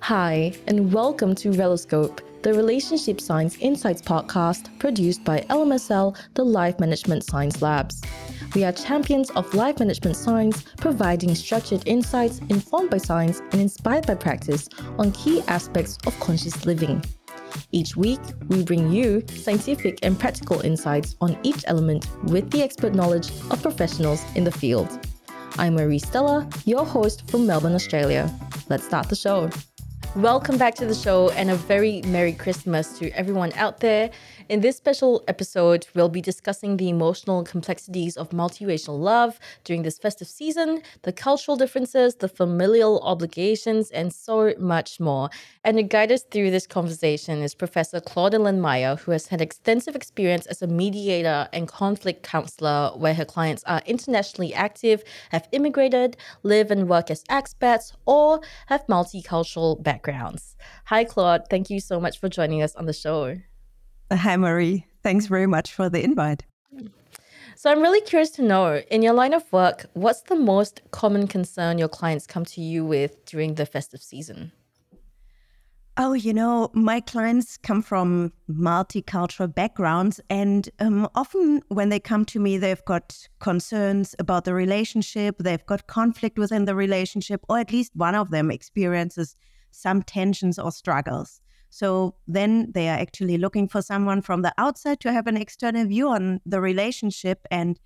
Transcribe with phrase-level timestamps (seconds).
[0.00, 6.78] Hi, and welcome to Reloscope, the Relationship Science Insights podcast produced by LMSL, the Life
[6.78, 8.02] Management Science Labs.
[8.54, 14.06] We are champions of life management science, providing structured insights informed by science and inspired
[14.06, 14.68] by practice
[14.98, 17.02] on key aspects of conscious living.
[17.72, 22.94] Each week, we bring you scientific and practical insights on each element with the expert
[22.94, 25.04] knowledge of professionals in the field.
[25.58, 28.30] I'm Marie Stella, your host from Melbourne, Australia.
[28.68, 29.50] Let's start the show.
[30.14, 34.10] Welcome back to the show and a very Merry Christmas to everyone out there.
[34.48, 39.98] In this special episode, we'll be discussing the emotional complexities of multiracial love during this
[39.98, 45.30] festive season, the cultural differences, the familial obligations, and so much more.
[45.64, 49.96] And to guide us through this conversation is Professor Claude Mayer, who has had extensive
[49.96, 56.16] experience as a mediator and conflict counselor, where her clients are internationally active, have immigrated,
[56.44, 60.56] live and work as expats, or have multicultural backgrounds.
[60.84, 61.48] Hi, Claude.
[61.50, 63.38] Thank you so much for joining us on the show.
[64.12, 64.86] Hi, Marie.
[65.02, 66.44] Thanks very much for the invite.
[67.56, 71.26] So, I'm really curious to know in your line of work, what's the most common
[71.26, 74.52] concern your clients come to you with during the festive season?
[75.98, 82.26] Oh, you know, my clients come from multicultural backgrounds, and um, often when they come
[82.26, 87.58] to me, they've got concerns about the relationship, they've got conflict within the relationship, or
[87.58, 89.36] at least one of them experiences
[89.70, 91.40] some tensions or struggles.
[91.70, 95.86] So then they are actually looking for someone from the outside to have an external
[95.86, 97.46] view on the relationship.
[97.50, 97.78] And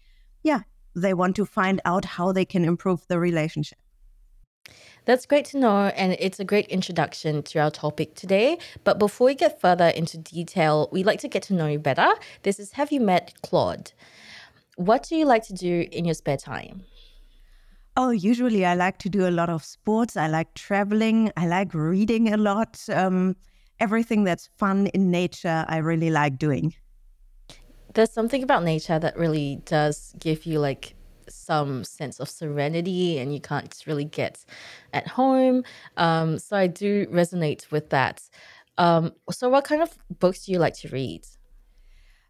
[0.43, 0.61] yeah,
[0.95, 3.79] they want to find out how they can improve the relationship.
[5.07, 8.59] That's great to know, and it's a great introduction to our topic today.
[8.85, 12.13] But before we get further into detail, we'd like to get to know you better.
[12.43, 13.93] This is Have You Met Claude?
[14.77, 16.83] What do you like to do in your spare time?
[17.97, 20.17] Oh, usually I like to do a lot of sports.
[20.17, 21.33] I like traveling.
[21.37, 22.79] I like reading a lot.
[22.93, 23.37] Um,
[23.81, 26.75] everything that's fun in nature, I really like doing.
[27.95, 30.95] There's something about nature that really does give you like
[31.29, 34.45] some sense of serenity and you can't really get
[34.93, 35.65] at home.
[35.97, 38.23] Um, so I do resonate with that.
[38.79, 41.27] Um, so, what kind of books do you like to read?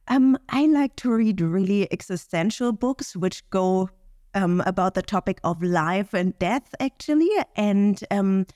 [0.09, 3.89] Um, I like to read really existential books which go
[4.35, 7.31] um, about the topic of life and death, actually.
[7.55, 8.47] And um,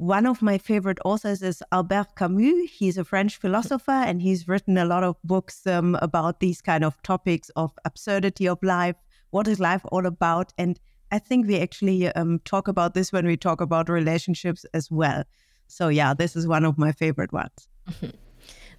[0.00, 2.70] one of my favorite authors is Albert Camus.
[2.70, 6.84] He's a French philosopher and he's written a lot of books um, about these kind
[6.84, 8.96] of topics of absurdity of life.
[9.28, 10.54] What is life all about?
[10.56, 10.80] And
[11.12, 15.24] I think we actually um, talk about this when we talk about relationships as well.
[15.66, 17.68] So, yeah, this is one of my favorite ones.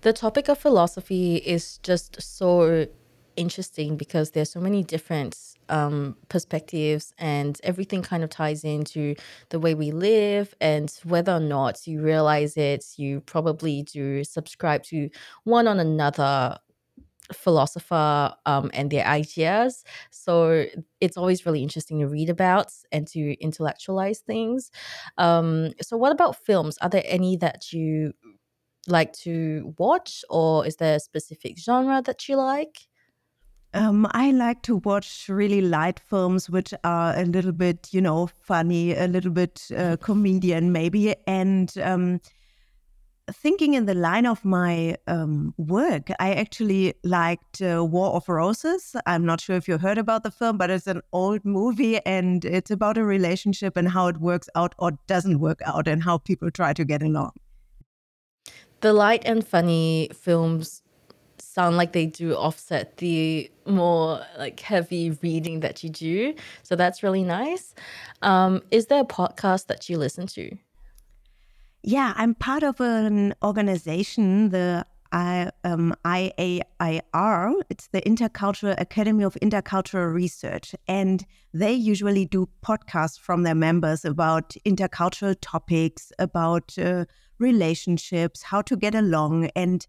[0.02, 2.88] The topic of philosophy is just so
[3.36, 5.38] interesting because there's so many different
[5.72, 9.16] um, perspectives and everything kind of ties into
[9.50, 14.84] the way we live and whether or not you realize it you probably do subscribe
[14.84, 15.10] to
[15.46, 16.58] one on another
[17.34, 19.84] philosopher um, and their ideas.
[20.10, 20.66] So
[21.00, 24.72] it's always really interesting to read about and to intellectualize things.
[25.18, 26.78] Um, so what about films?
[26.82, 28.14] Are there any that you
[28.88, 32.88] like to watch or is there a specific genre that you like
[33.74, 38.28] um, I like to watch really light films, which are a little bit, you know,
[38.42, 41.16] funny, a little bit uh, comedian, maybe.
[41.26, 42.20] And um,
[43.32, 48.96] thinking in the line of my um, work, I actually liked uh, War of Roses.
[49.06, 52.44] I'm not sure if you heard about the film, but it's an old movie and
[52.44, 56.18] it's about a relationship and how it works out or doesn't work out and how
[56.18, 57.32] people try to get along.
[58.82, 60.81] The light and funny films
[61.54, 66.34] sound like they do offset the more like heavy reading that you do.
[66.64, 67.76] So that's really nice.
[68.22, 70.56] Um, is there a podcast that you listen to?
[71.84, 77.54] Yeah, I'm part of an organization, the I, um, IAIR.
[77.70, 80.74] It's the Intercultural Academy of Intercultural Research.
[80.88, 87.06] And they usually do podcasts from their members about intercultural topics, about uh,
[87.40, 89.50] relationships, how to get along.
[89.56, 89.86] And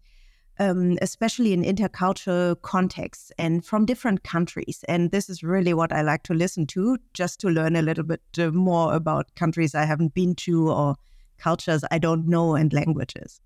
[0.59, 4.83] um, especially in intercultural contexts and from different countries.
[4.87, 8.03] And this is really what I like to listen to, just to learn a little
[8.03, 10.95] bit uh, more about countries I haven't been to or
[11.37, 13.41] cultures I don't know and languages.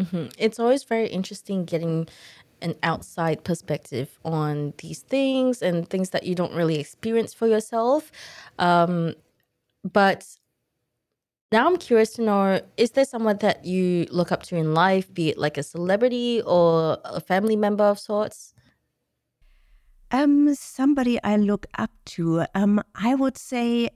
[0.00, 0.26] Mm-hmm.
[0.38, 2.08] It's always very interesting getting
[2.60, 8.10] an outside perspective on these things and things that you don't really experience for yourself.
[8.58, 9.14] Um,
[9.84, 10.26] but
[11.50, 15.12] now I'm curious to know is there someone that you look up to in life,
[15.12, 18.52] be it like a celebrity or a family member of sorts?
[20.10, 22.44] Um, somebody I look up to.
[22.54, 23.90] Um, I would say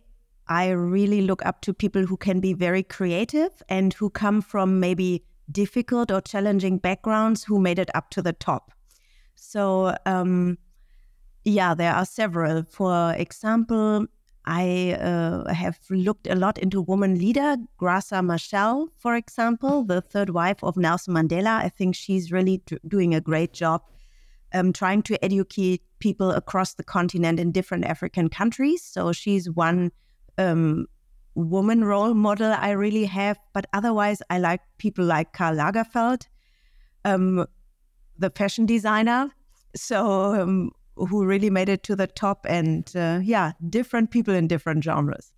[0.48, 4.80] I really look up to people who can be very creative and who come from
[4.80, 8.72] maybe difficult or challenging backgrounds who made it up to the top.
[9.34, 10.58] So, um,
[11.44, 12.64] yeah, there are several.
[12.64, 14.06] For example,
[14.44, 20.30] I uh, have looked a lot into woman leader, Graça Machel, for example, the third
[20.30, 21.62] wife of Nelson Mandela.
[21.62, 23.82] I think she's really doing a great job
[24.52, 28.82] um, trying to educate people across the continent in different African countries.
[28.82, 29.92] So she's one
[30.38, 30.86] um,
[31.34, 33.38] woman role model I really have.
[33.52, 36.26] But otherwise, I like people like Karl Lagerfeld,
[37.04, 37.46] um,
[38.18, 39.30] the fashion designer.
[39.74, 44.48] So um, who really made it to the top, and uh, yeah, different people in
[44.48, 45.32] different genres.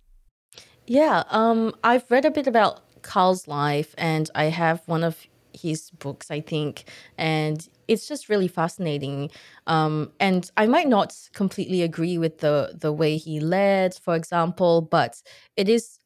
[0.87, 5.89] Yeah, um, I've read a bit about Karl's life, and I have one of his
[5.91, 6.85] books, I think,
[7.17, 9.31] and it's just really fascinating.
[9.67, 14.81] Um, and I might not completely agree with the the way he led, for example,
[14.81, 15.21] but
[15.55, 15.99] it is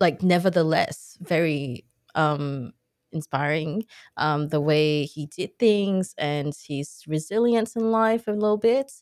[0.00, 1.84] like nevertheless very
[2.14, 2.72] um,
[3.12, 3.84] inspiring.
[4.16, 8.92] Um, the way he did things and his resilience in life a little bit.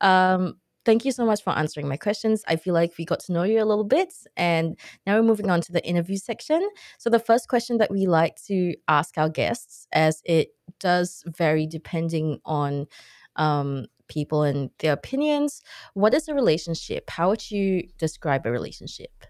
[0.00, 2.42] Um, thank you so much for answering my questions.
[2.46, 4.12] I feel like we got to know you a little bit.
[4.36, 6.68] And now we're moving on to the interview section.
[6.98, 10.48] So, the first question that we like to ask our guests, as it
[10.80, 12.86] does vary depending on
[13.36, 15.62] um, people and their opinions,
[15.94, 17.10] what is a relationship?
[17.10, 19.24] How would you describe a relationship?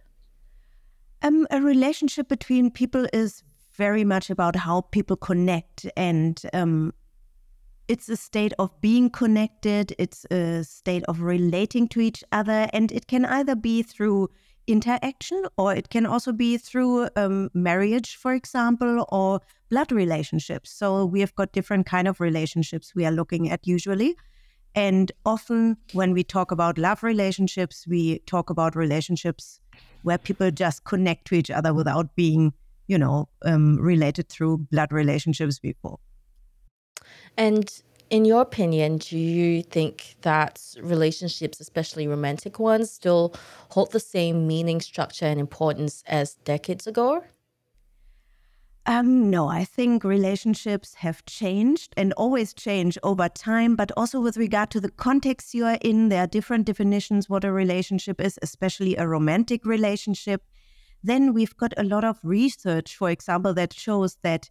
[1.23, 3.43] Um, a relationship between people is
[3.77, 6.93] very much about how people connect and um,
[7.89, 12.91] it's a state of being connected, it's a state of relating to each other, and
[12.93, 14.31] it can either be through
[14.67, 20.71] interaction or it can also be through um, marriage, for example, or blood relationships.
[20.71, 24.17] So we have got different kind of relationships we are looking at usually.
[24.75, 29.61] And often when we talk about love relationships, we talk about relationships
[30.03, 32.53] where people just connect to each other without being,
[32.87, 35.99] you know, um, related through blood relationships before.
[37.37, 37.71] And
[38.11, 43.35] in your opinion, do you think that relationships, especially romantic ones, still
[43.71, 47.25] hold the same meaning, structure, and importance as decades ago?
[48.87, 54.37] Um, no, I think relationships have changed and always change over time, but also with
[54.37, 58.39] regard to the context you are in, there are different definitions what a relationship is,
[58.43, 60.43] especially a romantic relationship.
[61.05, 64.49] Then we've got a lot of research, for example, that shows that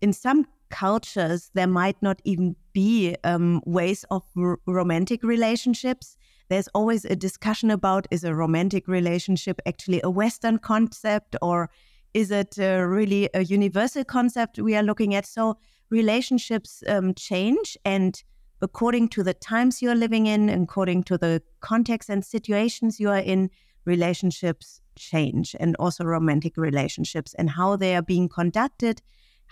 [0.00, 6.16] in some cultures, there might not even be um, ways of r- romantic relationships.
[6.48, 11.68] There's always a discussion about is a romantic relationship actually a Western concept or
[12.14, 15.26] is it uh, really a universal concept we are looking at?
[15.26, 15.58] So
[15.90, 18.22] relationships um, change, and
[18.62, 23.10] according to the times you are living in, according to the context and situations you
[23.10, 23.50] are in,
[23.84, 29.02] relationships change, and also romantic relationships and how they are being conducted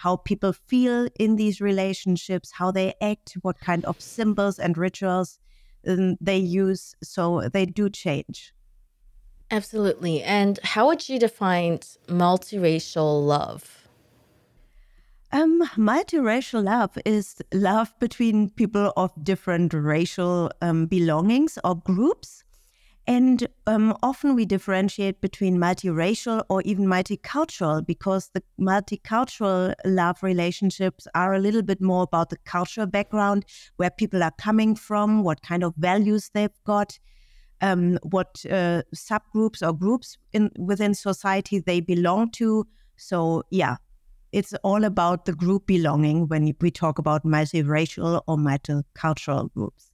[0.00, 5.38] how people feel in these relationships, how they act, what kind of symbols and rituals
[5.86, 6.94] um, they use.
[7.02, 8.54] So they do change.
[9.50, 10.22] Absolutely.
[10.22, 13.88] And how would you define multiracial love?
[15.32, 22.42] Um, multiracial love is love between people of different racial um, belongings or groups.
[23.10, 31.08] And um, often we differentiate between multiracial or even multicultural because the multicultural love relationships
[31.16, 33.46] are a little bit more about the cultural background,
[33.78, 37.00] where people are coming from, what kind of values they've got,
[37.60, 42.64] um, what uh, subgroups or groups in within society they belong to.
[42.94, 43.78] So yeah,
[44.30, 49.89] it's all about the group belonging when we talk about multiracial or multicultural groups.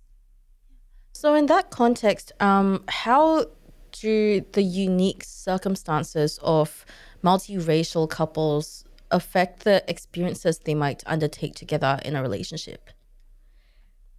[1.26, 3.46] So, in that context, um, how
[3.90, 6.86] do the unique circumstances of
[7.24, 12.90] multiracial couples affect the experiences they might undertake together in a relationship?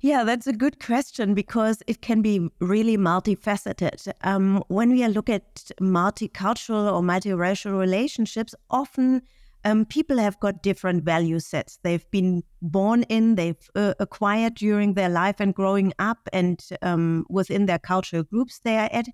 [0.02, 4.12] Yeah, that's a good question because it can be really multifaceted.
[4.24, 9.22] Um, when we look at multicultural or multiracial relationships, often
[9.66, 11.80] um, people have got different value sets.
[11.84, 17.26] They've been born in, they've uh, acquired during their life and growing up, and um,
[17.30, 19.08] within their cultural groups they are at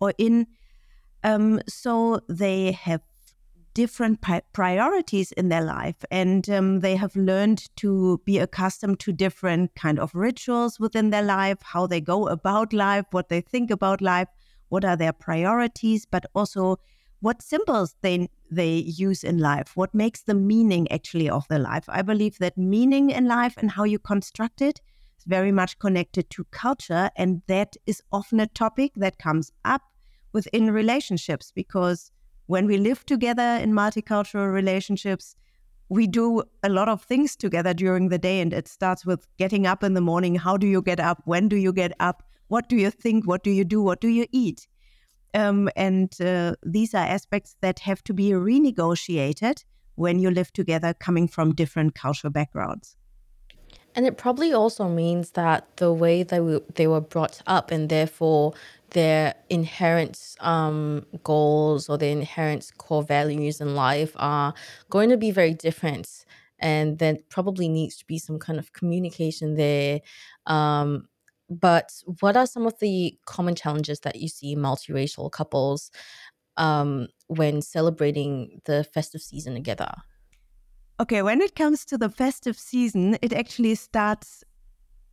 [0.00, 0.46] or in.
[1.24, 3.00] Um, so they have
[3.74, 4.20] different
[4.52, 9.98] priorities in their life and um, they have learned to be accustomed to different kind
[9.98, 14.28] of rituals within their life how they go about life what they think about life
[14.68, 16.76] what are their priorities but also
[17.22, 18.74] what symbols they they
[19.04, 23.10] use in life what makes the meaning actually of their life i believe that meaning
[23.10, 24.80] in life and how you construct it
[25.18, 29.82] is very much connected to culture and that is often a topic that comes up
[30.32, 32.10] within relationships because
[32.46, 35.36] when we live together in multicultural relationships,
[35.88, 38.40] we do a lot of things together during the day.
[38.40, 40.34] And it starts with getting up in the morning.
[40.34, 41.22] How do you get up?
[41.24, 42.22] When do you get up?
[42.48, 43.26] What do you think?
[43.26, 43.82] What do you do?
[43.82, 44.66] What do you eat?
[45.34, 50.94] Um, and uh, these are aspects that have to be renegotiated when you live together
[50.94, 52.96] coming from different cultural backgrounds.
[53.94, 57.88] And it probably also means that the way they were, they were brought up and
[57.88, 58.54] therefore
[58.90, 64.54] their inherent um, goals or their inherent core values in life are
[64.88, 66.24] going to be very different.
[66.58, 70.00] And there probably needs to be some kind of communication there.
[70.46, 71.08] Um,
[71.60, 75.90] but what are some of the common challenges that you see multiracial couples
[76.56, 79.92] um, when celebrating the festive season together?
[81.00, 84.44] Okay, when it comes to the festive season, it actually starts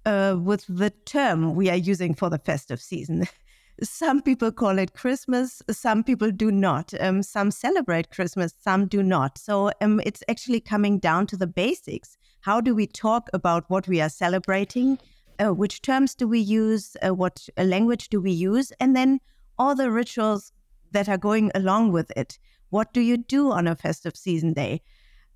[0.06, 3.28] uh, with the term we are using for the festive season.
[3.82, 6.94] Some people call it Christmas, some people do not.
[7.00, 9.38] Um, some celebrate Christmas, some do not.
[9.38, 12.18] So um, it's actually coming down to the basics.
[12.42, 15.00] How do we talk about what we are celebrating?
[15.40, 16.98] Uh, which terms do we use?
[17.06, 18.72] Uh, what uh, language do we use?
[18.80, 19.20] And then
[19.58, 20.52] all the rituals
[20.92, 22.40] that are going along with it.
[22.70, 24.82] What do you do on a festive season day?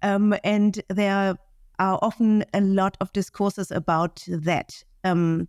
[0.01, 1.38] Um, and there
[1.79, 4.83] are often a lot of discourses about that.
[5.03, 5.48] Um,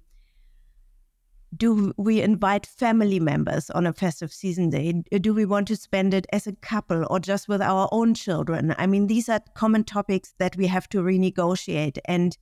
[1.56, 5.02] do we invite family members on a festive season day?
[5.20, 8.74] Do we want to spend it as a couple or just with our own children?
[8.76, 11.98] I mean, these are common topics that we have to renegotiate.
[12.06, 12.36] And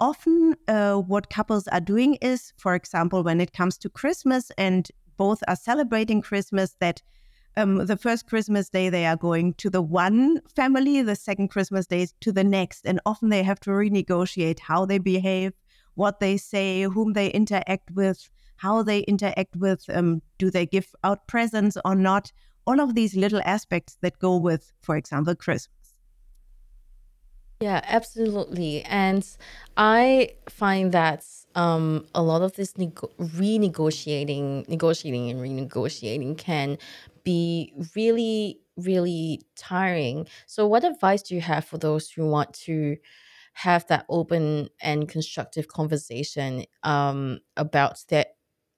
[0.00, 4.88] often, uh, what couples are doing is, for example, when it comes to Christmas and
[5.16, 7.02] both are celebrating Christmas, that
[7.56, 11.86] um, the first Christmas day they are going to the one family, the second Christmas
[11.86, 12.84] day to the next.
[12.84, 15.52] And often they have to renegotiate how they behave,
[15.94, 20.94] what they say, whom they interact with how they interact with, um, do they give
[21.04, 22.32] out presents or not?
[22.66, 25.68] All of these little aspects that go with, for example, Christmas.
[27.60, 28.82] Yeah, absolutely.
[28.84, 29.26] And
[29.78, 36.76] I find that um, a lot of this nego- renegotiating, negotiating and renegotiating can
[37.24, 40.26] be really, really tiring.
[40.46, 42.98] So, what advice do you have for those who want to
[43.54, 48.26] have that open and constructive conversation um, about their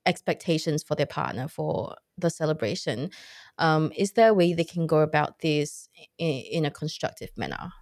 [0.06, 3.10] expectations for their partner for the celebration.
[3.58, 7.72] Um, is there a way they can go about this in, in a constructive manner?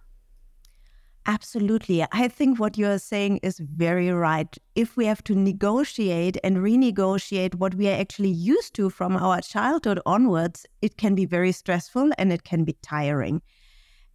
[1.29, 2.05] Absolutely.
[2.13, 4.57] I think what you are saying is very right.
[4.75, 9.41] If we have to negotiate and renegotiate what we are actually used to from our
[9.41, 13.41] childhood onwards, it can be very stressful and it can be tiring.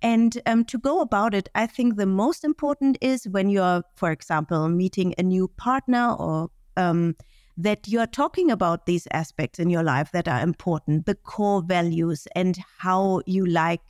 [0.00, 4.10] And um, to go about it, I think the most important is when you're, for
[4.10, 7.14] example, meeting a new partner or um,
[7.58, 12.26] that you're talking about these aspects in your life that are important, the core values
[12.34, 13.82] and how you like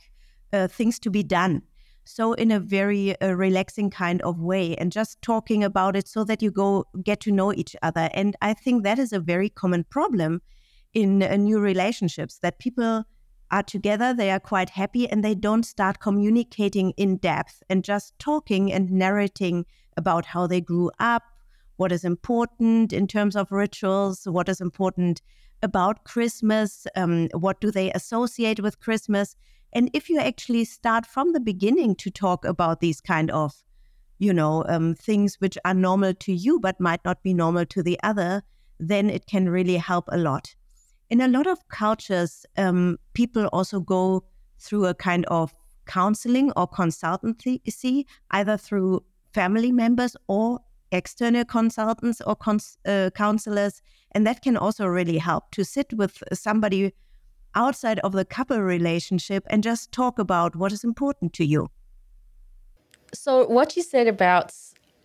[0.51, 1.61] uh, things to be done.
[2.05, 6.23] So, in a very uh, relaxing kind of way, and just talking about it so
[6.25, 8.09] that you go get to know each other.
[8.13, 10.41] And I think that is a very common problem
[10.93, 13.05] in uh, new relationships that people
[13.51, 18.17] are together, they are quite happy, and they don't start communicating in depth and just
[18.19, 21.23] talking and narrating about how they grew up,
[21.77, 25.21] what is important in terms of rituals, what is important
[25.61, 29.35] about Christmas, um, what do they associate with Christmas.
[29.73, 33.53] And if you actually start from the beginning to talk about these kind of,
[34.19, 37.83] you know, um, things which are normal to you but might not be normal to
[37.83, 38.43] the other,
[38.79, 40.55] then it can really help a lot.
[41.09, 44.23] In a lot of cultures, um, people also go
[44.59, 45.53] through a kind of
[45.85, 49.03] counseling or consultancy, either through
[49.33, 50.59] family members or
[50.91, 53.81] external consultants or cons- uh, counselors.
[54.11, 56.93] And that can also really help to sit with somebody
[57.55, 61.69] outside of the couple relationship and just talk about what is important to you.
[63.13, 64.53] So, what you said about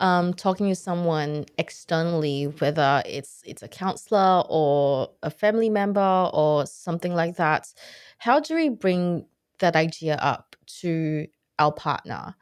[0.01, 6.67] um, talking to someone externally, whether it's it's a counselor or a family member or
[6.67, 7.73] something like that,
[8.19, 9.27] how do we bring
[9.59, 11.27] that idea up to
[11.59, 12.35] our partner?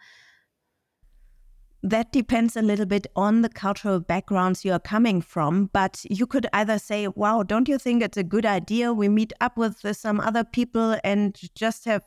[1.90, 5.66] That depends a little bit on the cultural backgrounds you are coming from.
[5.72, 8.92] But you could either say, wow, don't you think it's a good idea?
[8.92, 12.02] We meet up with some other people and just have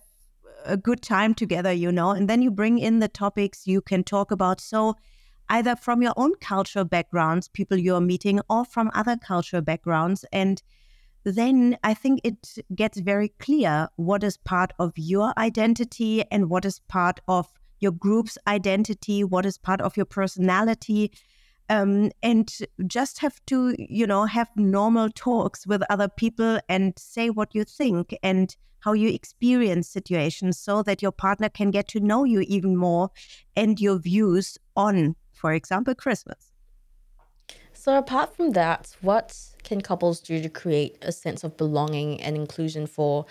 [0.65, 4.03] a good time together, you know, and then you bring in the topics you can
[4.03, 4.59] talk about.
[4.59, 4.95] So,
[5.47, 10.25] either from your own cultural backgrounds, people you're meeting, or from other cultural backgrounds.
[10.33, 10.61] And
[11.23, 16.65] then I think it gets very clear what is part of your identity and what
[16.65, 17.47] is part of
[17.79, 21.11] your group's identity, what is part of your personality.
[21.71, 22.51] Um, and
[22.87, 27.63] just have to, you know, have normal talks with other people and say what you
[27.63, 32.41] think and how you experience situations so that your partner can get to know you
[32.41, 33.11] even more
[33.55, 36.51] and your views on, for example, Christmas.
[37.73, 42.35] So, apart from that, what can couples do to create a sense of belonging and
[42.35, 43.25] inclusion for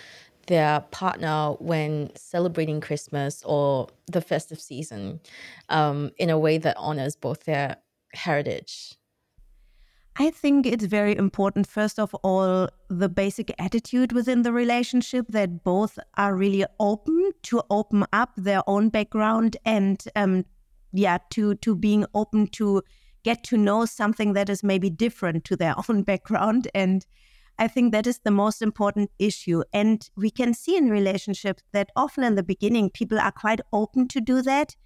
[0.49, 5.21] their partner when celebrating Christmas or the festive season
[5.69, 7.77] um, in a way that honors both their
[8.13, 8.95] heritage?
[10.21, 15.63] I think it's very important, first of all, the basic attitude within the relationship that
[15.63, 20.45] both are really open to open up their own background and, um,
[20.93, 22.83] yeah, to to being open to
[23.23, 26.67] get to know something that is maybe different to their own background.
[26.75, 27.07] And
[27.59, 29.63] I think that is the most important issue.
[29.73, 34.07] And we can see in relationships that often in the beginning, people are quite open
[34.09, 34.77] to do that.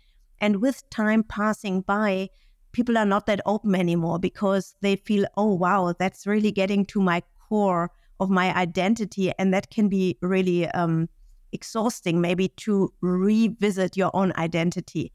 [0.40, 2.30] And with time passing by,
[2.72, 7.00] people are not that open anymore because they feel, oh, wow, that's really getting to
[7.00, 9.32] my core of my identity.
[9.38, 11.10] And that can be really um,
[11.52, 15.12] exhausting, maybe to revisit your own identity.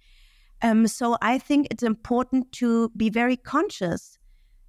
[0.62, 4.20] Um, so I think it's important to be very conscious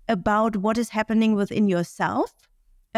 [0.09, 2.48] about what is happening within yourself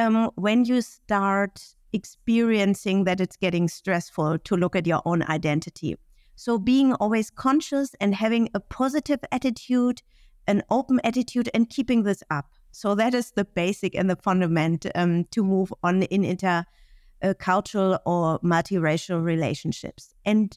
[0.01, 5.97] um, when you start experiencing that it's getting stressful to look at your own identity.
[6.37, 10.01] So being always conscious and having a positive attitude,
[10.47, 12.51] an open attitude, and keeping this up.
[12.73, 17.99] So that is the basic and the fundament um, to move on in intercultural uh,
[18.07, 20.15] or multiracial relationships.
[20.25, 20.57] And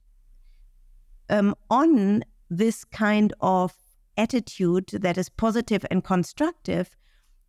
[1.30, 3.74] um, on this kind of
[4.16, 6.96] attitude that is positive and constructive,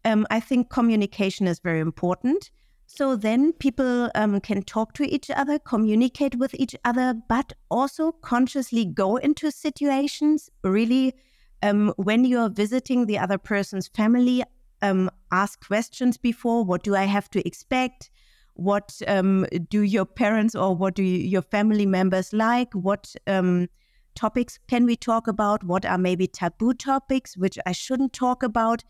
[0.04, 2.50] um, I think communication is very important.
[2.87, 8.12] So then people um, can talk to each other, communicate with each other, but also
[8.12, 10.50] consciously go into situations.
[10.62, 11.14] Really,
[11.62, 14.44] um, when you're visiting the other person's family,
[14.83, 18.11] um, ask questions before what do I have to expect?
[18.52, 22.72] What um, do your parents or what do your family members like?
[22.74, 23.68] What um,
[24.14, 25.64] topics can we talk about?
[25.64, 28.85] What are maybe taboo topics which I shouldn't talk about?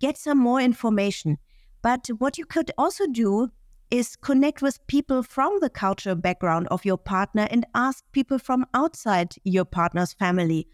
[0.00, 1.38] Get some more information.
[1.82, 3.50] But what you could also do
[3.90, 8.66] is connect with people from the cultural background of your partner and ask people from
[8.74, 10.66] outside your partner's family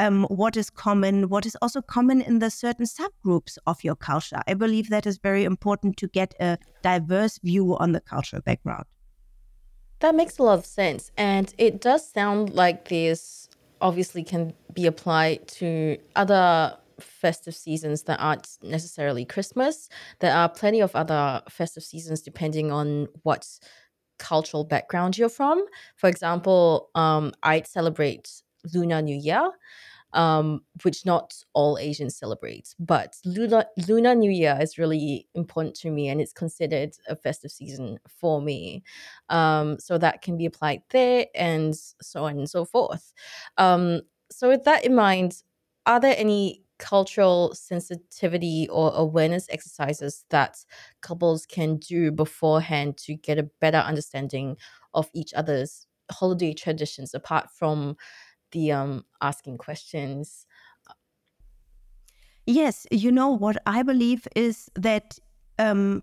[0.00, 4.40] um, what is common, what is also common in the certain subgroups of your culture.
[4.46, 8.86] I believe that is very important to get a diverse view on the cultural background.
[9.98, 11.12] That makes a lot of sense.
[11.18, 13.50] And it does sound like this
[13.82, 19.88] obviously can be applied to other festive seasons that aren't necessarily Christmas.
[20.20, 23.46] There are plenty of other festive seasons depending on what
[24.18, 25.64] cultural background you're from.
[25.96, 29.50] For example, um, I'd celebrate Lunar New Year
[30.12, 32.74] um, which not all Asians celebrate.
[32.78, 37.50] But Lunar, Lunar New Year is really important to me and it's considered a festive
[37.50, 38.82] season for me.
[39.28, 43.12] Um, so that can be applied there and so on and so forth.
[43.56, 45.42] Um, so, with that in mind,
[45.86, 50.64] are there any cultural sensitivity or awareness exercises that
[51.02, 54.56] couples can do beforehand to get a better understanding
[54.94, 57.96] of each other's holiday traditions apart from
[58.50, 60.46] the um, asking questions.
[62.46, 65.18] Yes, you know what I believe is that
[65.58, 66.02] um,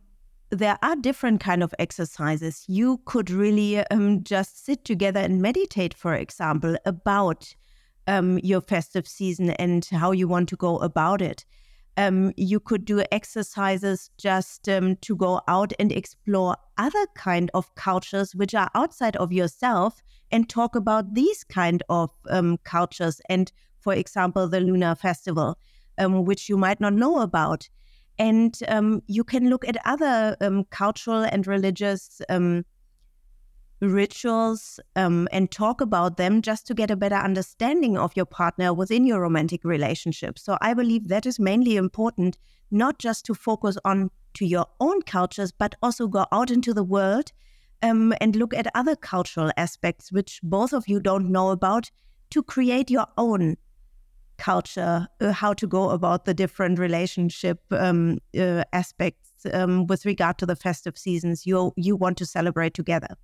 [0.52, 2.64] there are different kind of exercises.
[2.68, 7.54] You could really um, just sit together and meditate, for example, about
[8.08, 11.46] um, your festive season and how you want to go about it.
[11.98, 17.74] Um, you could do exercises just um, to go out and explore other kind of
[17.76, 23.52] cultures which are outside of yourself and talk about these kind of um, cultures and
[23.80, 25.58] for example the lunar festival
[25.98, 27.68] um, which you might not know about
[28.20, 32.22] and um, you can look at other um, cultural and religious
[33.82, 38.74] rituals um, and talk about them just to get a better understanding of your partner
[38.74, 40.40] within your romantic relationship.
[40.40, 42.38] So I believe that is mainly important,
[42.72, 46.84] not just to focus on to your own cultures, but also go out into the
[46.84, 47.32] world
[47.82, 51.92] um, and look at other cultural aspects which both of you don't know about
[52.32, 53.58] to create your own
[54.38, 60.38] culture, uh, how to go about the different relationship um, uh, aspects um, with regard
[60.38, 63.16] to the festive seasons you you want to celebrate together.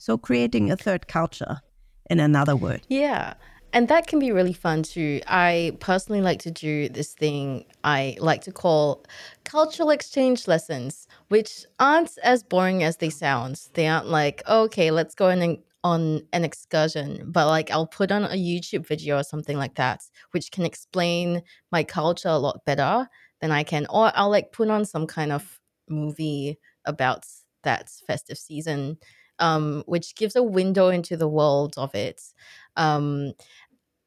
[0.00, 1.60] So creating a third culture,
[2.08, 2.80] in another word.
[2.88, 3.34] Yeah.
[3.72, 5.20] And that can be really fun too.
[5.28, 9.04] I personally like to do this thing I like to call
[9.44, 13.60] cultural exchange lessons, which aren't as boring as they sound.
[13.74, 18.10] They aren't like, okay, let's go in and on an excursion, but like I'll put
[18.10, 22.64] on a YouTube video or something like that, which can explain my culture a lot
[22.64, 23.06] better
[23.40, 23.86] than I can.
[23.90, 27.24] Or I'll like put on some kind of movie about
[27.62, 28.98] that festive season,
[29.40, 32.22] um, which gives a window into the world of it.
[32.76, 33.32] Um,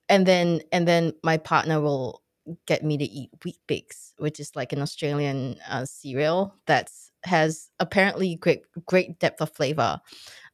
[0.09, 2.21] and then and then my partner will
[2.65, 6.91] get me to eat Weet-Bix, which is like an Australian uh, cereal that
[7.25, 9.99] has apparently great great depth of flavor.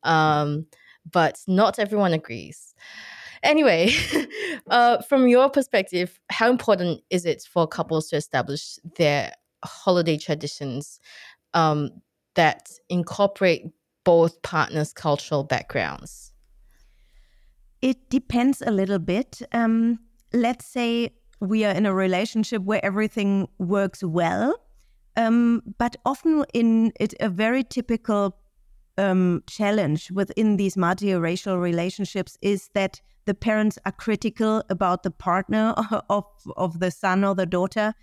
[0.04, 0.68] Um,
[1.12, 2.74] but not everyone agrees.
[3.42, 3.92] Anyway,
[4.70, 9.32] uh, from your perspective, how important is it for couples to establish their
[9.64, 11.00] holiday traditions
[11.54, 11.90] um,
[12.36, 13.66] that incorporate
[14.04, 16.32] both partners' cultural backgrounds?
[17.82, 19.42] It depends a little bit.
[19.52, 20.00] Um,
[20.34, 24.56] let's say we are in a relationship where everything works well,
[25.16, 28.38] um, but often in it, a very typical
[28.98, 35.74] um, challenge within these multiracial relationships is that the parents are critical about the partner
[36.10, 36.26] of
[36.58, 37.94] of the son or the daughter,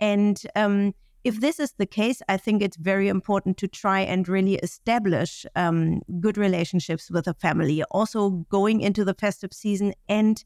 [0.00, 0.94] and um,
[1.26, 5.44] if this is the case, I think it's very important to try and really establish
[5.56, 7.82] um, good relationships with the family.
[7.90, 10.44] Also, going into the festive season and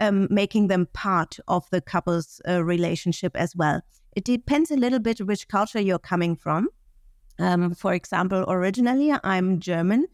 [0.00, 3.82] um, making them part of the couple's uh, relationship as well.
[4.16, 6.68] It depends a little bit which culture you're coming from.
[7.38, 10.06] Um, for example, originally I'm German,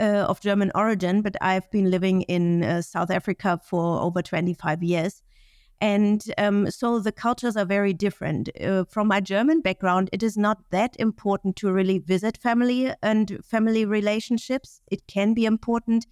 [0.00, 4.82] uh, of German origin, but I've been living in uh, South Africa for over 25
[4.82, 5.22] years.
[5.80, 8.48] And um, so the cultures are very different.
[8.60, 13.38] Uh, from my German background, it is not that important to really visit family and
[13.44, 14.80] family relationships.
[14.90, 16.06] It can be important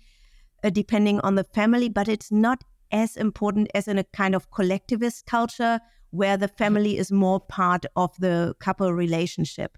[0.62, 4.50] uh, depending on the family, but it's not as important as in a kind of
[4.52, 9.76] collectivist culture where the family is more part of the couple relationship.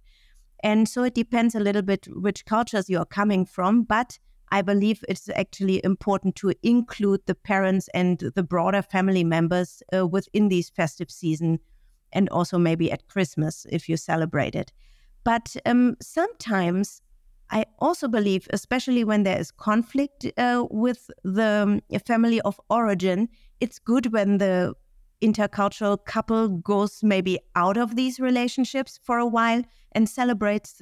[0.63, 4.19] And so it depends a little bit which cultures you're coming from, but
[4.51, 10.07] I believe it's actually important to include the parents and the broader family members uh,
[10.07, 11.59] within these festive season
[12.13, 14.73] and also maybe at Christmas if you celebrate it.
[15.25, 17.03] But um, sometimes
[17.51, 23.29] I also believe, especially when there is conflict uh, with the um, family of origin,
[23.61, 24.75] it's good when the
[25.23, 30.81] intercultural couple goes maybe out of these relationships for a while and celebrates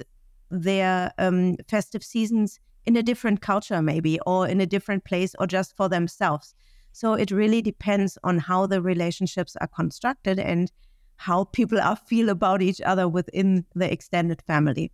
[0.49, 5.45] their um, festive seasons in a different culture, maybe, or in a different place, or
[5.45, 6.55] just for themselves.
[6.93, 10.71] So it really depends on how the relationships are constructed and
[11.17, 14.91] how people are feel about each other within the extended family.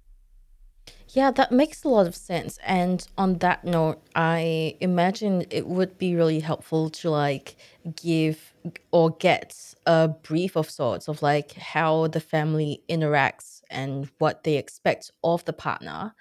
[1.09, 2.57] Yeah, that makes a lot of sense.
[2.65, 7.55] And on that note, I imagine it would be really helpful to like
[7.95, 8.53] give
[8.91, 14.57] or get a brief of sorts of like how the family interacts and what they
[14.57, 16.15] expect of the partner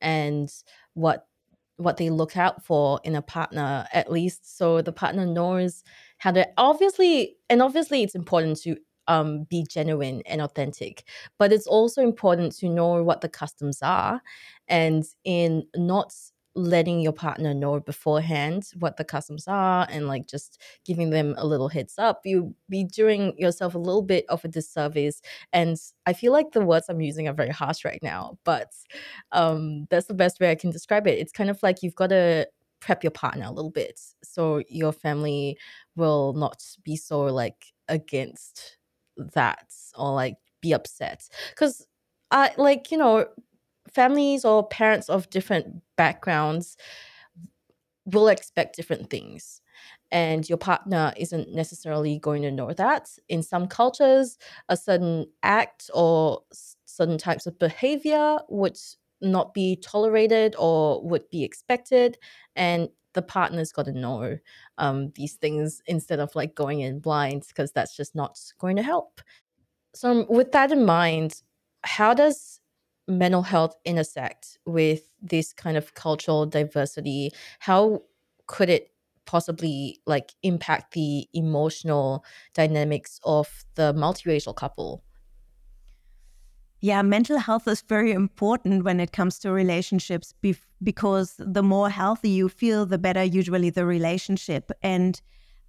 [0.00, 0.52] and
[0.98, 1.26] what
[1.76, 5.84] what they look out for in a partner at least so the partner knows
[6.18, 8.76] how to obviously and obviously it's important to
[9.08, 11.04] um, be genuine and authentic.
[11.38, 14.22] But it's also important to know what the customs are
[14.68, 16.14] and in not
[16.58, 21.46] letting your partner know beforehand what the customs are and like just giving them a
[21.46, 26.12] little heads up you be doing yourself a little bit of a disservice and i
[26.12, 28.72] feel like the words i'm using are very harsh right now but
[29.32, 31.18] um that's the best way i can describe it.
[31.18, 32.46] It's kind of like you've got to
[32.80, 35.58] prep your partner a little bit so your family
[35.96, 38.78] will not be so like against
[39.34, 41.28] that or like be upset.
[41.50, 41.86] Because
[42.30, 43.26] I like you know
[43.98, 46.76] families or parents of different backgrounds
[48.04, 49.60] will expect different things
[50.12, 55.90] and your partner isn't necessarily going to know that in some cultures a certain act
[55.92, 56.40] or
[56.86, 58.78] certain types of behavior would
[59.20, 62.18] not be tolerated or would be expected
[62.54, 64.38] and the partner's got to know
[64.78, 68.82] um, these things instead of like going in blind because that's just not going to
[68.82, 69.20] help.
[69.92, 71.42] So, um, with that in mind,
[71.82, 72.60] how does
[73.08, 77.32] mental health intersect with this kind of cultural diversity?
[77.60, 78.02] How
[78.46, 78.92] could it
[79.24, 85.02] possibly like impact the emotional dynamics of the multiracial couple?
[86.80, 90.32] Yeah, mental health is very important when it comes to relationships
[90.82, 94.70] because the more healthy you feel, the better usually the relationship.
[94.80, 95.20] And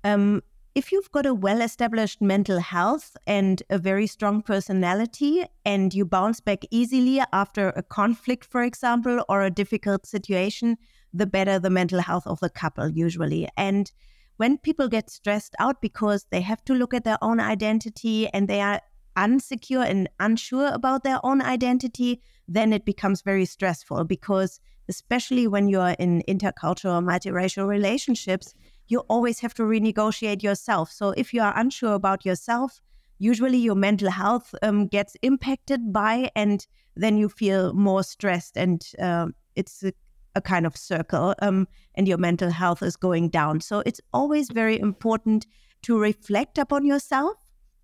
[0.04, 0.43] um,
[0.75, 6.05] if you've got a well established mental health and a very strong personality, and you
[6.05, 10.77] bounce back easily after a conflict, for example, or a difficult situation,
[11.13, 13.47] the better the mental health of the couple usually.
[13.58, 13.91] And
[14.38, 18.47] when people get stressed out because they have to look at their own identity and
[18.47, 18.82] they are
[19.17, 25.67] unsecure and unsure about their own identity, then it becomes very stressful because, especially when
[25.67, 28.53] you're in intercultural, multiracial relationships,
[28.89, 30.91] you always have to renegotiate yourself.
[30.91, 32.82] So if you are unsure about yourself,
[33.19, 38.86] usually your mental health um, gets impacted by, and then you feel more stressed, and
[38.99, 39.93] uh, it's a,
[40.36, 43.62] a, kind of circle, um, and your mental health is going down.
[43.62, 45.45] So it's always very important
[45.84, 47.38] to reflect upon yourself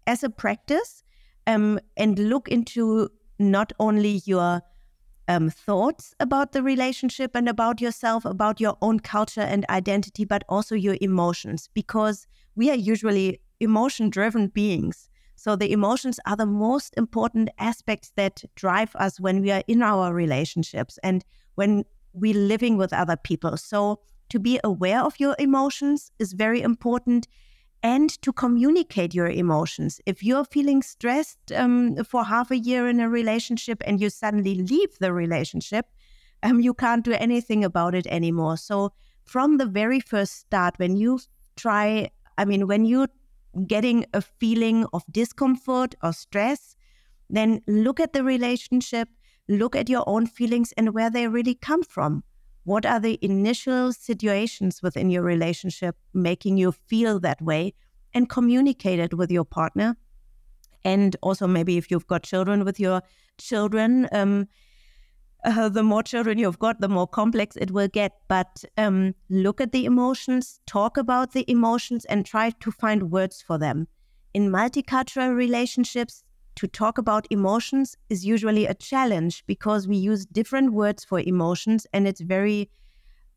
[0.08, 1.04] as a practice
[1.48, 4.62] um, and look into not only your
[5.28, 10.44] um, thoughts about the relationship and about yourself, about your own culture and identity, but
[10.50, 15.10] also your emotions, because we are usually emotion driven beings.
[15.36, 19.82] So the emotions are the most important aspects that drive us when we are in
[19.82, 21.84] our relationships and when
[22.14, 23.58] we're living with other people.
[23.58, 27.28] So to be aware of your emotions is very important
[27.84, 30.02] and to communicate your emotions.
[30.06, 34.56] If you're feeling stressed um, for half a year in a relationship and you suddenly
[34.56, 35.86] leave the relationship,
[36.44, 38.58] um, you can't do anything about it anymore.
[38.58, 41.20] So, from the very first start, when you
[41.56, 43.08] try, I mean, when you're
[43.66, 46.76] getting a feeling of discomfort or stress,
[47.30, 49.10] then look at the relationship,
[49.48, 52.24] look at your own feelings and where they really come from.
[52.66, 57.74] What are the initial situations within your relationship making you feel that way?
[58.14, 59.98] And communicate it with your partner.
[60.84, 63.02] And also, maybe if you've got children with your
[63.38, 64.48] children, um,
[65.44, 68.14] uh, the more children you've got, the more complex it will get.
[68.28, 73.44] But um, look at the emotions, talk about the emotions, and try to find words
[73.46, 73.88] for them.
[74.34, 76.24] In multicultural relationships,
[76.56, 81.86] to talk about emotions is usually a challenge because we use different words for emotions
[81.94, 82.70] and it's very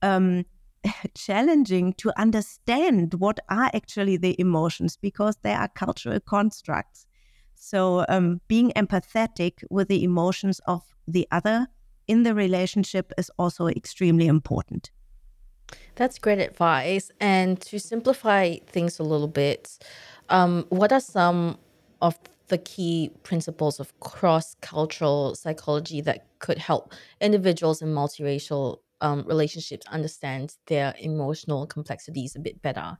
[0.02, 0.44] um,
[1.14, 7.07] challenging to understand what are actually the emotions because they are cultural constructs.
[7.54, 11.66] So, um, being empathetic with the emotions of the other
[12.07, 14.90] in the relationship is also extremely important.
[15.96, 17.11] That's great advice.
[17.20, 19.78] And to simplify things a little bit,
[20.28, 21.59] um, what are some
[22.00, 22.16] of
[22.48, 29.87] the key principles of cross cultural psychology that could help individuals in multiracial um, relationships
[29.87, 32.98] understand their emotional complexities a bit better?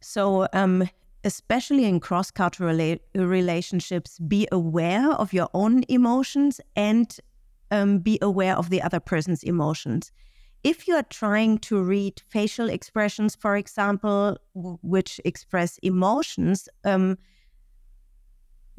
[0.00, 0.88] So, um,
[1.24, 7.16] especially in cross cultural relationships, be aware of your own emotions and
[7.70, 10.12] um, be aware of the other person's emotions.
[10.62, 17.18] If you are trying to read facial expressions, for example, which express emotions, um,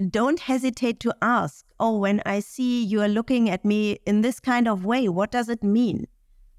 [0.10, 4.39] don't hesitate to ask, oh, when I see you are looking at me in this
[4.39, 6.08] kind of way, what does it mean?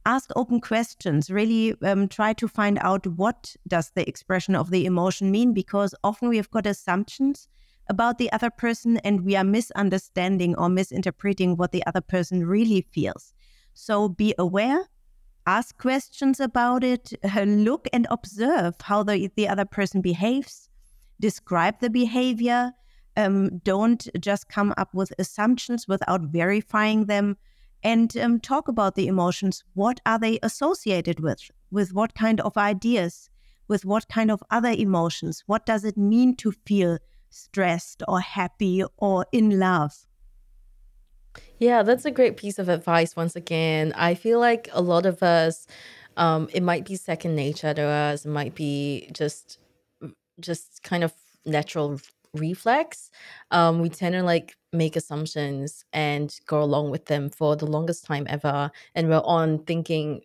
[0.06, 1.30] Ask open questions.
[1.30, 5.94] Really um, try to find out what does the expression of the emotion mean, because
[6.04, 7.48] often we have got assumptions
[7.88, 12.86] about the other person and we are misunderstanding or misinterpreting what the other person really
[12.92, 13.34] feels.
[13.74, 14.88] So be aware,
[15.46, 17.12] ask questions about it,
[17.44, 20.68] look and observe how the, the other person behaves,
[21.20, 22.72] describe the behavior,
[23.16, 27.36] um, don't just come up with assumptions without verifying them
[27.82, 29.62] and um, talk about the emotions.
[29.74, 31.50] What are they associated with?
[31.70, 33.30] With what kind of ideas?
[33.68, 35.42] With what kind of other emotions?
[35.46, 36.98] What does it mean to feel
[37.30, 40.06] stressed or happy or in love?
[41.58, 43.16] Yeah, that's a great piece of advice.
[43.16, 45.66] Once again, I feel like a lot of us,
[46.16, 48.24] um, it might be second nature to us.
[48.24, 49.58] It might be just,
[50.40, 51.12] just kind of
[51.44, 52.00] natural
[52.36, 53.10] reflex,
[53.50, 58.04] um, we tend to like make assumptions and go along with them for the longest
[58.04, 58.70] time ever.
[58.94, 60.22] And we're on thinking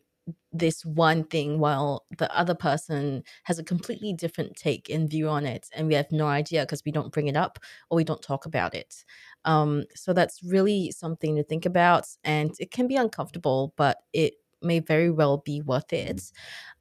[0.54, 5.46] this one thing while the other person has a completely different take and view on
[5.46, 5.70] it.
[5.74, 8.46] And we have no idea because we don't bring it up or we don't talk
[8.46, 9.04] about it.
[9.46, 12.08] Um, so that's really something to think about.
[12.24, 16.32] And it can be uncomfortable, but it may very well be worth it.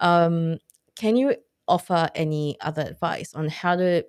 [0.01, 0.59] Um,
[0.97, 1.37] can you
[1.69, 4.05] offer any other advice on how to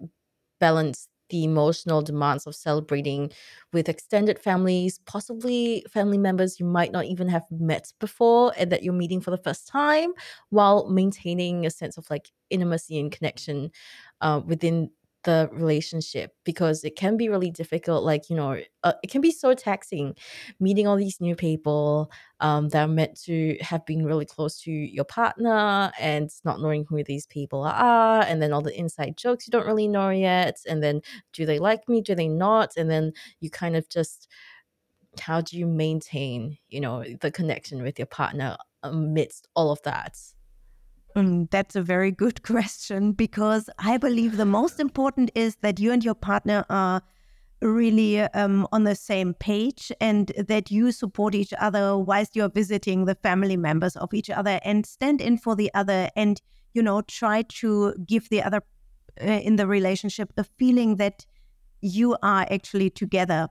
[0.62, 3.32] balance the emotional demands of celebrating
[3.74, 8.84] with extended families, possibly family members you might not even have met before and that
[8.84, 10.12] you're meeting for the first time,
[10.52, 13.72] while maintaining a sense of like intimacy and connection
[14.22, 14.92] uh, within
[15.24, 19.32] the relationship because it can be really difficult like you know uh, it can be
[19.32, 20.16] so taxing
[20.60, 24.72] meeting all these new people um, that are meant to have been really close to
[24.72, 29.48] your partner and not knowing who these people are and then all the inside jokes
[29.48, 31.02] you don't really know yet and then
[31.34, 34.28] do they like me do they not and then you kind of just
[35.20, 40.18] how do you maintain you know the connection with your partner amidst all of that?
[41.16, 45.92] Mm, that's a very good question because I believe the most important is that you
[45.92, 47.02] and your partner are
[47.62, 53.06] really um, on the same page and that you support each other whilst you're visiting
[53.06, 56.42] the family members of each other and stand in for the other and
[56.74, 58.62] you know try to give the other
[59.22, 61.26] uh, in the relationship a feeling that
[61.82, 63.48] you are actually together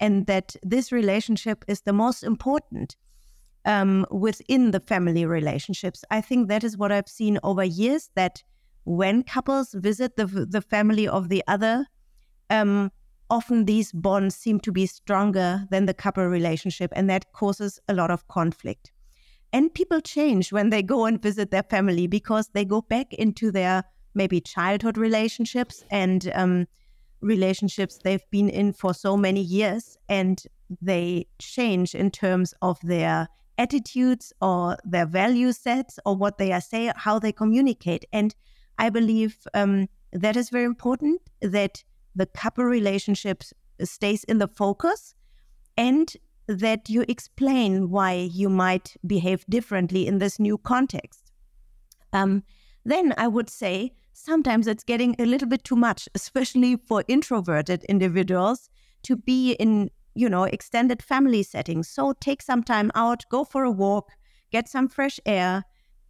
[0.00, 2.96] and that this relationship is the most important
[3.66, 8.42] um, within the family relationships i think that is what i've seen over years that
[8.84, 11.86] when couples visit the, the family of the other
[12.50, 12.90] um,
[13.30, 17.94] often these bonds seem to be stronger than the couple relationship, and that causes a
[17.94, 18.92] lot of conflict.
[19.52, 23.50] And people change when they go and visit their family because they go back into
[23.50, 26.66] their maybe childhood relationships and um,
[27.20, 30.42] relationships they've been in for so many years, and
[30.80, 36.60] they change in terms of their attitudes or their value sets or what they are
[36.60, 38.04] saying, how they communicate.
[38.12, 38.34] And
[38.78, 41.82] I believe um, that is very important that
[42.14, 43.42] the couple relationship
[43.82, 45.14] stays in the focus
[45.76, 46.12] and
[46.46, 51.32] that you explain why you might behave differently in this new context.
[52.12, 52.42] Um,
[52.84, 57.84] then I would say sometimes it's getting a little bit too much, especially for introverted
[57.84, 58.70] individuals,
[59.02, 61.88] to be in you know extended family settings.
[61.88, 64.10] So take some time out, go for a walk,
[64.50, 65.64] get some fresh air,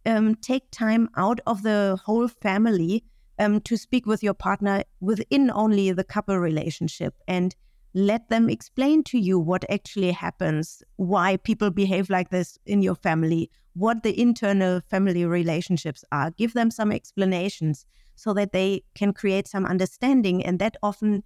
[0.05, 3.03] um, take time out of the whole family
[3.39, 7.55] um, to speak with your partner within only the couple relationship and
[7.93, 12.95] let them explain to you what actually happens, why people behave like this in your
[12.95, 16.31] family, what the internal family relationships are.
[16.31, 20.45] Give them some explanations so that they can create some understanding.
[20.45, 21.23] And that often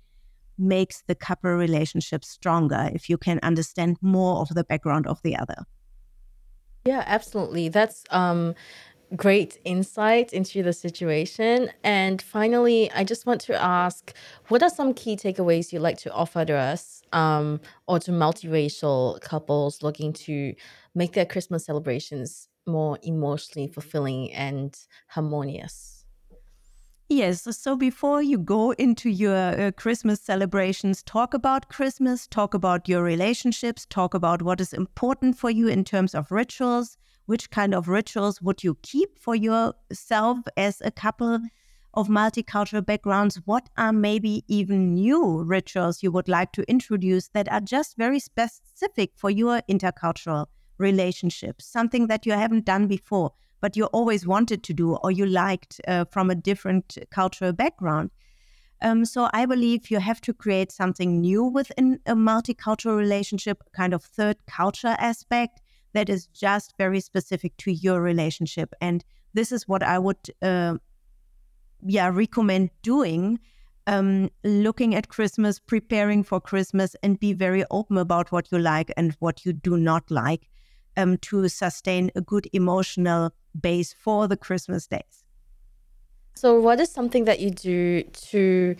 [0.61, 5.35] makes the couple relationship stronger if you can understand more of the background of the
[5.35, 5.65] other.
[6.85, 7.69] Yeah, absolutely.
[7.69, 8.55] That's um
[9.15, 11.69] great insight into the situation.
[11.83, 14.13] And finally, I just want to ask
[14.47, 19.19] what are some key takeaways you'd like to offer to us um, or to multiracial
[19.21, 20.53] couples looking to
[20.95, 25.90] make their Christmas celebrations more emotionally fulfilling and harmonious?
[27.11, 27.45] Yes.
[27.57, 33.03] So before you go into your uh, Christmas celebrations, talk about Christmas, talk about your
[33.03, 36.95] relationships, talk about what is important for you in terms of rituals,
[37.25, 41.41] which kind of rituals would you keep for yourself as a couple
[41.95, 43.41] of multicultural backgrounds?
[43.43, 48.21] What are maybe even new rituals you would like to introduce that are just very
[48.21, 50.45] specific for your intercultural
[50.77, 51.65] relationships?
[51.65, 55.79] Something that you haven't done before, but you always wanted to do or you liked
[55.87, 58.09] uh, from a different cultural background.
[58.81, 63.93] Um, so I believe you have to create something new within a multicultural relationship, kind
[63.93, 65.61] of third culture aspect
[65.93, 68.73] that is just very specific to your relationship.
[68.81, 70.77] And this is what I would, uh,
[71.85, 73.39] yeah, recommend doing.
[73.87, 78.91] Um, looking at Christmas, preparing for Christmas, and be very open about what you like
[78.95, 80.47] and what you do not like
[80.97, 85.23] um, to sustain a good emotional base for the Christmas days.
[86.35, 88.75] So, what is something that you do to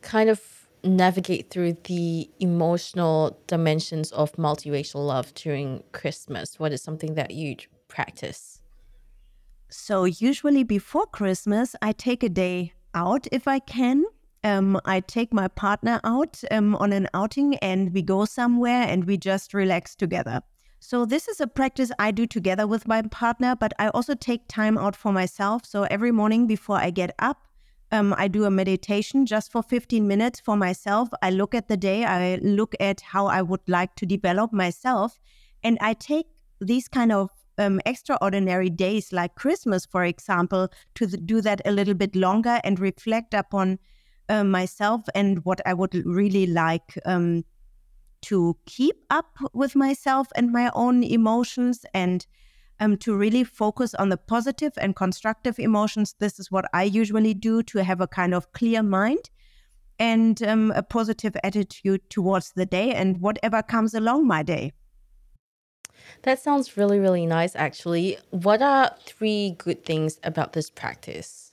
[0.00, 0.40] kind of
[0.84, 6.58] navigate through the emotional dimensions of multiracial love during Christmas?
[6.58, 7.56] What is something that you
[7.88, 8.62] practice?
[9.68, 14.04] So, usually before Christmas, I take a day out if I can.
[14.44, 19.04] Um, I take my partner out um, on an outing and we go somewhere and
[19.04, 20.42] we just relax together.
[20.84, 24.48] So, this is a practice I do together with my partner, but I also take
[24.48, 25.64] time out for myself.
[25.64, 27.46] So, every morning before I get up,
[27.92, 31.08] um, I do a meditation just for 15 minutes for myself.
[31.22, 35.20] I look at the day, I look at how I would like to develop myself,
[35.62, 36.26] and I take
[36.60, 41.70] these kind of um, extraordinary days like Christmas, for example, to th- do that a
[41.70, 43.78] little bit longer and reflect upon
[44.28, 47.44] uh, myself and what I would really like um,
[48.22, 52.26] to keep up with myself and my own emotions and
[52.80, 56.14] um, to really focus on the positive and constructive emotions.
[56.18, 59.30] This is what I usually do to have a kind of clear mind
[59.98, 64.72] and um, a positive attitude towards the day and whatever comes along my day.
[66.22, 68.18] That sounds really, really nice, actually.
[68.30, 71.52] What are three good things about this practice?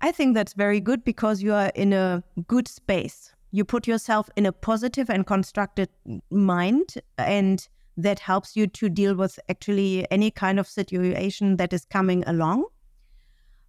[0.00, 3.32] I think that's very good because you are in a good space.
[3.50, 5.88] You put yourself in a positive and constructed
[6.30, 11.84] mind, and that helps you to deal with actually any kind of situation that is
[11.84, 12.66] coming along.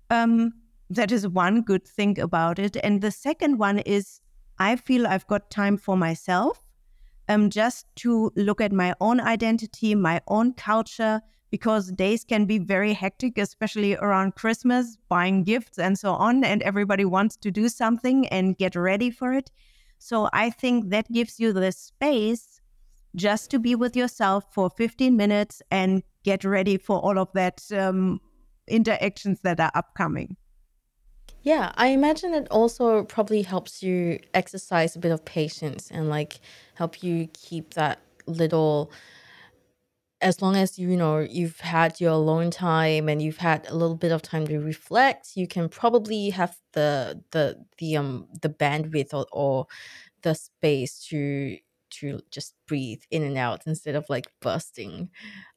[0.10, 0.54] Um,
[0.90, 2.78] that is one good thing about it.
[2.84, 4.22] And the second one is
[4.58, 6.64] I feel I've got time for myself.
[7.30, 11.22] um, just to look at my own identity, my own culture,
[11.52, 16.44] because days can be very hectic, especially around Christmas, buying gifts and so on.
[16.44, 19.52] And everybody wants to do something and get ready for it.
[19.98, 22.62] So I think that gives you the space
[23.16, 27.62] just to be with yourself for 15 minutes and get ready for all of that
[27.72, 28.22] um,
[28.68, 30.38] interactions that are upcoming.
[31.42, 36.40] Yeah, I imagine it also probably helps you exercise a bit of patience and like
[36.76, 38.92] help you keep that little
[40.22, 43.96] as long as you know you've had your alone time and you've had a little
[43.96, 49.14] bit of time to reflect, you can probably have the the the um the bandwidth
[49.14, 49.68] or, or
[50.24, 51.58] the space to
[51.92, 55.10] to just breathe in and out instead of like bursting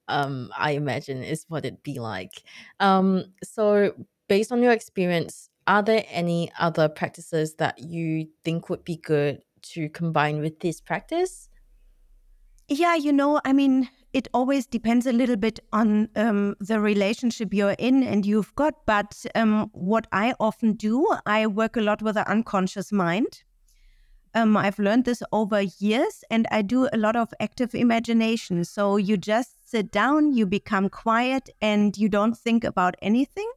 [0.08, 2.42] um i imagine is what it'd be like.
[2.80, 3.94] Um so
[4.28, 9.42] based on your experience are there any other practices that you think would be good
[9.62, 11.48] to combine with this practice?
[12.68, 17.54] Yeah you know i mean it always depends a little bit on um, the relationship
[17.54, 22.02] you're in and you've got but um, what i often do i work a lot
[22.02, 23.42] with the unconscious mind
[24.34, 28.64] um, I've learned this over years and I do a lot of active imagination.
[28.64, 33.50] So you just sit down, you become quiet, and you don't think about anything,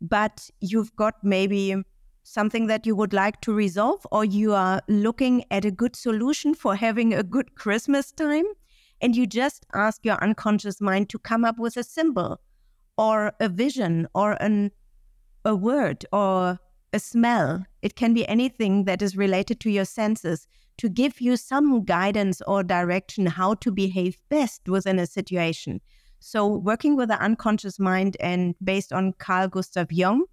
[0.00, 1.76] but you've got maybe
[2.22, 6.54] something that you would like to resolve, or you are looking at a good solution
[6.54, 8.46] for having a good Christmas time.
[9.00, 12.40] And you just ask your unconscious mind to come up with a symbol
[12.98, 14.72] or a vision or an,
[15.44, 16.58] a word or
[16.92, 17.64] a smell.
[17.82, 20.46] It can be anything that is related to your senses
[20.78, 25.80] to give you some guidance or direction how to behave best within a situation.
[26.20, 30.24] So, working with the unconscious mind and based on Carl Gustav Jung,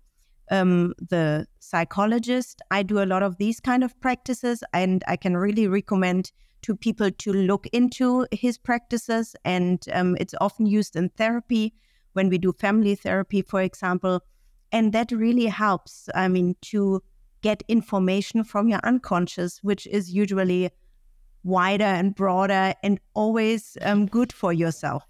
[0.52, 5.36] um, the psychologist, I do a lot of these kind of practices, and I can
[5.38, 6.32] really recommend
[6.64, 9.36] to people to look into his practices.
[9.46, 11.74] And um, it's often used in therapy
[12.14, 14.22] when we do family therapy, for example
[14.72, 17.02] and that really helps, I mean, to
[17.42, 20.72] get information from your unconscious, which is usually
[21.44, 25.04] wider and broader and always um, good for yourself.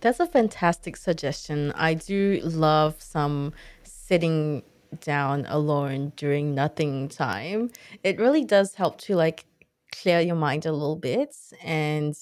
[0.00, 1.72] That's a fantastic suggestion.
[1.72, 3.52] I do love some
[3.82, 4.62] sitting
[5.00, 7.70] down alone during nothing time.
[8.02, 9.44] It really does help to like
[9.92, 12.14] clear your mind a little bit and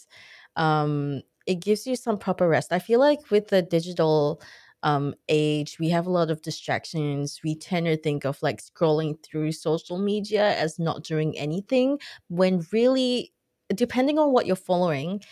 [0.57, 2.73] um it gives you some proper rest.
[2.73, 4.43] I feel like with the digital
[4.83, 7.41] um, age, we have a lot of distractions.
[7.43, 12.67] We tend to think of like scrolling through social media as not doing anything, when
[12.71, 13.33] really,
[13.75, 15.23] depending on what you're following,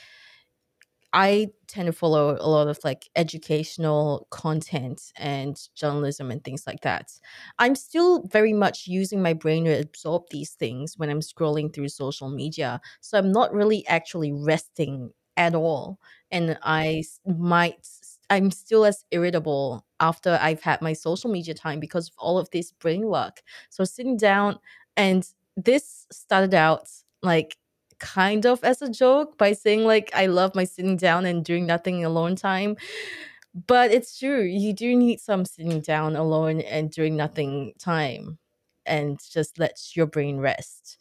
[1.18, 6.82] I tend to follow a lot of like educational content and journalism and things like
[6.82, 7.10] that.
[7.58, 11.88] I'm still very much using my brain to absorb these things when I'm scrolling through
[11.88, 12.82] social media.
[13.00, 15.98] So I'm not really actually resting at all.
[16.30, 17.88] And I might
[18.28, 22.50] I'm still as irritable after I've had my social media time because of all of
[22.50, 23.40] this brain work.
[23.70, 24.58] So sitting down
[24.98, 26.90] and this started out
[27.22, 27.56] like
[27.98, 31.66] kind of as a joke by saying like I love my sitting down and doing
[31.66, 32.76] nothing alone time.
[33.66, 38.38] But it's true, you do need some sitting down alone and doing nothing time
[38.84, 40.98] and just let your brain rest.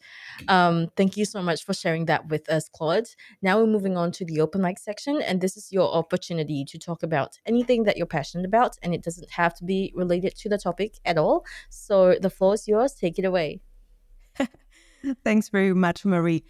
[0.48, 3.06] Um, thank you so much for sharing that with us, Claude.
[3.42, 6.78] Now we're moving on to the open mic section, and this is your opportunity to
[6.78, 10.48] talk about anything that you're passionate about, and it doesn't have to be related to
[10.48, 11.44] the topic at all.
[11.70, 12.94] So the floor is yours.
[12.94, 13.60] Take it away.
[15.24, 16.44] Thanks very much, Marie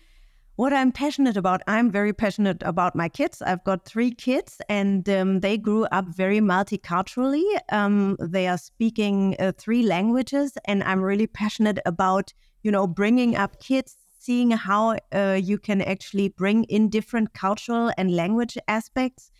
[0.56, 3.42] what I'm passionate about, I'm very passionate about my kids.
[3.42, 7.44] I've got three kids, and um, they grew up very multiculturally.
[7.70, 12.32] Um, they are speaking uh, three languages, and I'm really passionate about,
[12.62, 17.92] you know, bringing up kids, seeing how uh, you can actually bring in different cultural
[17.98, 19.30] and language aspects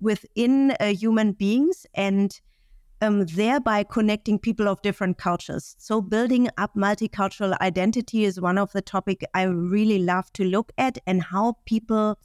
[0.00, 2.40] within uh, human beings and
[3.02, 5.74] um, thereby connecting people of different cultures.
[5.78, 10.72] So building up multicultural identity is one of the topic I really love to look
[10.78, 12.18] at and how people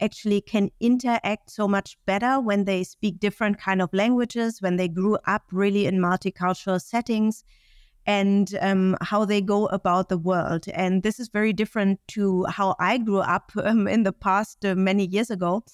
[0.00, 4.88] actually can interact so much better when they speak different kind of languages, when they
[4.88, 7.44] grew up really in multicultural settings
[8.06, 10.66] and um, how they go about the world.
[10.74, 14.74] And this is very different to how I grew up um, in the past uh,
[14.74, 15.64] many years ago.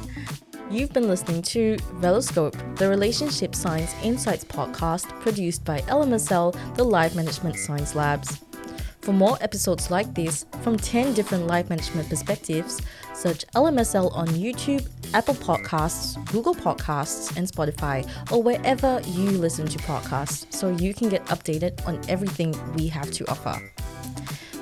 [0.69, 7.15] You've been listening to Reloscope, the Relationship Science Insights podcast produced by LMSL, the Life
[7.15, 8.41] Management Science Labs.
[8.99, 12.81] For more episodes like this from 10 different life management perspectives,
[13.13, 19.77] search LMSL on YouTube, Apple Podcasts, Google Podcasts, and Spotify, or wherever you listen to
[19.79, 23.57] podcasts so you can get updated on everything we have to offer.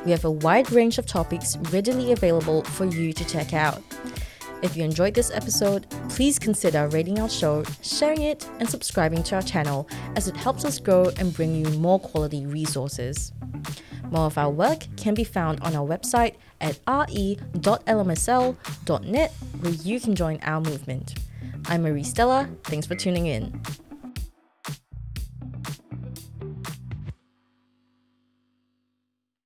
[0.06, 3.82] We have a wide range of topics readily available for you to check out.
[4.62, 9.36] If you enjoyed this episode, please consider rating our show, sharing it, and subscribing to
[9.36, 13.32] our channel as it helps us grow and bring you more quality resources.
[14.12, 17.54] More of our work can be found on our website at re.lmsl.net,
[19.60, 21.16] where you can join our movement.
[21.68, 22.50] I'm Marie Stella.
[22.64, 23.62] Thanks for tuning in.